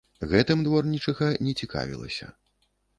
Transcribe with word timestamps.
Гэтым 0.31 0.63
дворнічыха 0.69 1.29
не 1.47 1.57
цікавілася. 1.63 2.35